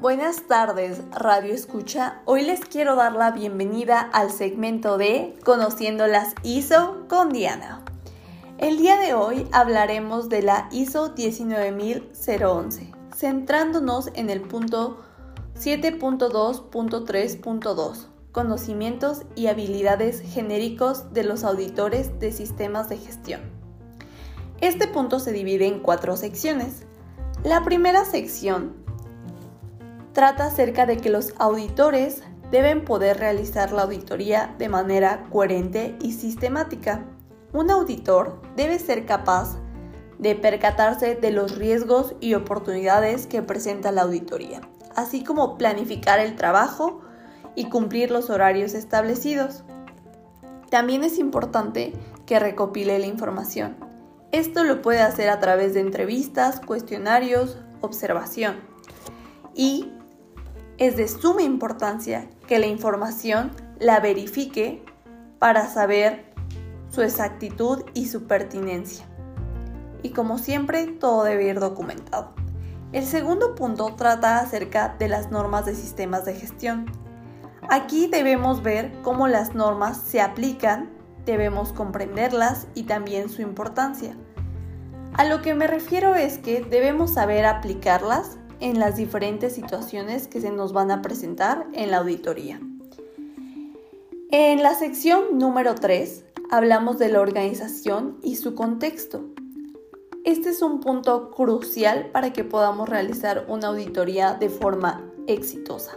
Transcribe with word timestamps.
Buenas 0.00 0.46
tardes, 0.46 1.02
Radio 1.10 1.52
Escucha. 1.52 2.22
Hoy 2.24 2.42
les 2.42 2.60
quiero 2.60 2.94
dar 2.94 3.14
la 3.14 3.32
bienvenida 3.32 3.98
al 3.98 4.30
segmento 4.30 4.96
de 4.96 5.34
Conociendo 5.44 6.06
las 6.06 6.36
ISO 6.44 7.04
con 7.08 7.30
Diana. 7.30 7.82
El 8.58 8.78
día 8.78 8.96
de 9.00 9.14
hoy 9.14 9.48
hablaremos 9.50 10.28
de 10.28 10.42
la 10.42 10.68
ISO 10.70 11.16
19011, 11.16 12.92
centrándonos 13.12 14.10
en 14.14 14.30
el 14.30 14.42
punto 14.42 15.02
7.2.3.2, 15.56 18.06
conocimientos 18.30 19.22
y 19.34 19.48
habilidades 19.48 20.20
genéricos 20.20 21.12
de 21.12 21.24
los 21.24 21.42
auditores 21.42 22.20
de 22.20 22.30
sistemas 22.30 22.88
de 22.88 22.98
gestión. 22.98 23.40
Este 24.60 24.86
punto 24.86 25.18
se 25.18 25.32
divide 25.32 25.66
en 25.66 25.80
cuatro 25.80 26.16
secciones. 26.16 26.86
La 27.42 27.64
primera 27.64 28.04
sección 28.04 28.86
trata 30.12 30.46
acerca 30.46 30.86
de 30.86 30.96
que 30.96 31.10
los 31.10 31.34
auditores 31.38 32.22
deben 32.50 32.84
poder 32.84 33.18
realizar 33.18 33.72
la 33.72 33.82
auditoría 33.82 34.54
de 34.58 34.68
manera 34.68 35.24
coherente 35.30 35.96
y 36.00 36.12
sistemática. 36.12 37.04
Un 37.52 37.70
auditor 37.70 38.40
debe 38.56 38.78
ser 38.78 39.06
capaz 39.06 39.58
de 40.18 40.34
percatarse 40.34 41.14
de 41.14 41.30
los 41.30 41.56
riesgos 41.56 42.14
y 42.20 42.34
oportunidades 42.34 43.26
que 43.26 43.42
presenta 43.42 43.92
la 43.92 44.02
auditoría, 44.02 44.60
así 44.96 45.22
como 45.22 45.56
planificar 45.56 46.20
el 46.20 46.36
trabajo 46.36 47.00
y 47.54 47.66
cumplir 47.66 48.10
los 48.10 48.30
horarios 48.30 48.74
establecidos. 48.74 49.62
También 50.70 51.04
es 51.04 51.18
importante 51.18 51.92
que 52.26 52.38
recopile 52.38 52.98
la 52.98 53.06
información. 53.06 53.76
Esto 54.32 54.64
lo 54.64 54.82
puede 54.82 55.00
hacer 55.00 55.30
a 55.30 55.40
través 55.40 55.72
de 55.74 55.80
entrevistas, 55.80 56.60
cuestionarios, 56.60 57.58
observación 57.80 58.56
y 59.54 59.90
es 60.78 60.96
de 60.96 61.08
suma 61.08 61.42
importancia 61.42 62.28
que 62.46 62.60
la 62.60 62.66
información 62.66 63.50
la 63.80 63.98
verifique 63.98 64.84
para 65.40 65.66
saber 65.66 66.32
su 66.88 67.02
exactitud 67.02 67.82
y 67.94 68.06
su 68.06 68.26
pertinencia. 68.26 69.04
Y 70.02 70.10
como 70.10 70.38
siempre, 70.38 70.86
todo 70.86 71.24
debe 71.24 71.48
ir 71.48 71.58
documentado. 71.58 72.32
El 72.92 73.04
segundo 73.04 73.54
punto 73.56 73.94
trata 73.96 74.38
acerca 74.38 74.94
de 74.98 75.08
las 75.08 75.30
normas 75.30 75.66
de 75.66 75.74
sistemas 75.74 76.24
de 76.24 76.34
gestión. 76.34 76.86
Aquí 77.68 78.06
debemos 78.06 78.62
ver 78.62 78.92
cómo 79.02 79.26
las 79.28 79.54
normas 79.54 79.98
se 79.98 80.20
aplican, 80.20 80.90
debemos 81.26 81.72
comprenderlas 81.72 82.68
y 82.74 82.84
también 82.84 83.28
su 83.28 83.42
importancia. 83.42 84.16
A 85.14 85.24
lo 85.24 85.42
que 85.42 85.54
me 85.54 85.66
refiero 85.66 86.14
es 86.14 86.38
que 86.38 86.62
debemos 86.62 87.14
saber 87.14 87.44
aplicarlas 87.44 88.38
en 88.60 88.78
las 88.78 88.96
diferentes 88.96 89.54
situaciones 89.54 90.28
que 90.28 90.40
se 90.40 90.50
nos 90.50 90.72
van 90.72 90.90
a 90.90 91.02
presentar 91.02 91.66
en 91.72 91.90
la 91.90 91.98
auditoría. 91.98 92.60
En 94.30 94.62
la 94.62 94.74
sección 94.74 95.38
número 95.38 95.74
3 95.74 96.24
hablamos 96.50 96.98
de 96.98 97.08
la 97.08 97.20
organización 97.20 98.18
y 98.22 98.36
su 98.36 98.54
contexto. 98.54 99.24
Este 100.24 100.50
es 100.50 100.60
un 100.60 100.80
punto 100.80 101.30
crucial 101.30 102.10
para 102.12 102.32
que 102.32 102.44
podamos 102.44 102.88
realizar 102.88 103.46
una 103.48 103.68
auditoría 103.68 104.34
de 104.34 104.50
forma 104.50 105.10
exitosa. 105.26 105.96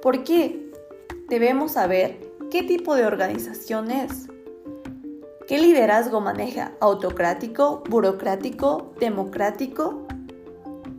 ¿Por 0.00 0.24
qué? 0.24 0.70
Debemos 1.28 1.72
saber 1.72 2.32
qué 2.50 2.62
tipo 2.62 2.94
de 2.94 3.04
organización 3.04 3.90
es. 3.90 4.28
¿Qué 5.46 5.58
liderazgo 5.58 6.20
maneja? 6.20 6.72
¿Autocrático, 6.80 7.82
burocrático, 7.88 8.94
democrático? 8.98 10.05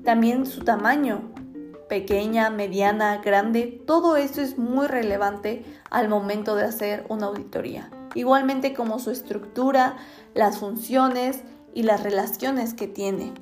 También 0.07 0.45
su 0.45 0.61
tamaño, 0.61 1.33
pequeña, 1.89 2.49
mediana, 2.49 3.17
grande, 3.17 3.83
todo 3.85 4.15
eso 4.15 4.41
es 4.41 4.57
muy 4.57 4.87
relevante 4.87 5.65
al 5.89 6.07
momento 6.07 6.55
de 6.55 6.63
hacer 6.63 7.05
una 7.09 7.25
auditoría. 7.25 7.89
Igualmente 8.15 8.73
como 8.73 8.99
su 8.99 9.11
estructura, 9.11 9.97
las 10.33 10.59
funciones 10.59 11.41
y 11.73 11.83
las 11.83 12.03
relaciones 12.03 12.73
que 12.73 12.87
tiene. 12.87 13.33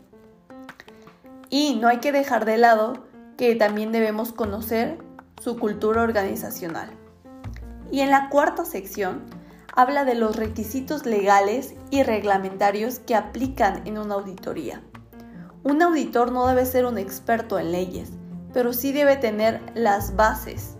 Y 1.51 1.75
no 1.75 1.88
hay 1.88 2.00
que 2.00 2.12
dejar 2.12 2.45
de 2.45 2.57
lado 2.57 3.06
que 3.38 3.53
también 3.53 3.91
debemos 3.91 4.34
conocer 4.34 4.97
su 5.44 5.59
cultura 5.59 6.01
organizacional. 6.01 6.89
Y 7.91 8.00
en 8.00 8.09
la 8.09 8.29
cuarta 8.29 8.66
sección 8.66 9.22
habla 9.75 10.03
de 10.03 10.16
los 10.16 10.35
requisitos 10.35 11.06
legales 11.06 11.75
y 11.91 12.01
reglamentarios 12.01 12.97
que 12.97 13.13
aplican 13.13 13.85
en 13.85 14.00
una 14.00 14.16
auditoría. 14.16 14.81
Un 15.65 15.81
auditor 15.81 16.31
no 16.31 16.45
debe 16.45 16.63
ser 16.63 16.85
un 16.85 16.99
experto 16.99 17.57
en 17.57 17.71
leyes, 17.71 18.11
pero 18.53 18.71
sí 18.71 18.91
debe 18.91 19.17
tener 19.17 19.63
las 19.73 20.15
bases. 20.15 20.75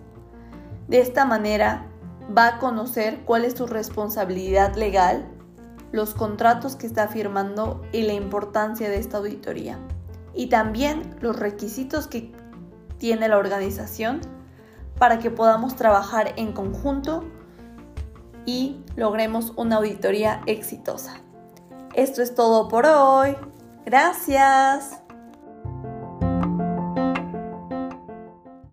De 0.86 1.00
esta 1.00 1.24
manera 1.24 1.88
va 2.36 2.46
a 2.46 2.58
conocer 2.60 3.24
cuál 3.24 3.44
es 3.44 3.54
su 3.54 3.66
responsabilidad 3.66 4.76
legal, 4.76 5.26
los 5.90 6.14
contratos 6.14 6.76
que 6.76 6.86
está 6.86 7.08
firmando 7.08 7.82
y 7.90 8.02
la 8.02 8.12
importancia 8.12 8.88
de 8.88 8.98
esta 8.98 9.16
auditoría. 9.16 9.76
Y 10.34 10.50
también 10.50 11.16
los 11.20 11.36
requisitos 11.36 12.06
que 12.06 12.30
tiene 12.98 13.28
la 13.28 13.38
organización 13.38 14.20
para 15.00 15.18
que 15.18 15.32
podamos 15.32 15.74
trabajar 15.74 16.32
en 16.36 16.52
conjunto 16.52 17.24
y 18.44 18.84
logremos 18.94 19.52
una 19.56 19.78
auditoría 19.78 20.42
exitosa. 20.46 21.16
Esto 21.94 22.22
es 22.22 22.36
todo 22.36 22.68
por 22.68 22.86
hoy. 22.86 23.34
Gracias. 23.86 25.05